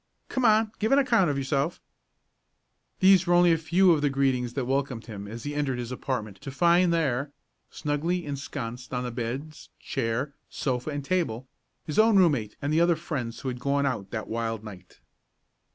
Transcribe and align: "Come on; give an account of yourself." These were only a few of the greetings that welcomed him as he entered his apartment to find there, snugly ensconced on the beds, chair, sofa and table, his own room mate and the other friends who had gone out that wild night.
"Come 0.29 0.43
on; 0.45 0.71
give 0.79 0.91
an 0.91 0.97
account 0.97 1.29
of 1.29 1.37
yourself." 1.37 1.79
These 3.01 3.27
were 3.27 3.35
only 3.35 3.51
a 3.51 3.57
few 3.59 3.91
of 3.91 4.01
the 4.01 4.09
greetings 4.09 4.53
that 4.53 4.65
welcomed 4.65 5.05
him 5.05 5.27
as 5.27 5.43
he 5.43 5.53
entered 5.53 5.77
his 5.77 5.91
apartment 5.91 6.41
to 6.41 6.49
find 6.49 6.91
there, 6.91 7.31
snugly 7.69 8.25
ensconced 8.25 8.95
on 8.95 9.03
the 9.03 9.11
beds, 9.11 9.69
chair, 9.79 10.33
sofa 10.49 10.89
and 10.89 11.05
table, 11.05 11.47
his 11.85 11.99
own 11.99 12.17
room 12.17 12.31
mate 12.31 12.55
and 12.63 12.73
the 12.73 12.81
other 12.81 12.95
friends 12.95 13.41
who 13.41 13.47
had 13.49 13.59
gone 13.59 13.85
out 13.85 14.09
that 14.09 14.27
wild 14.27 14.63
night. 14.63 15.01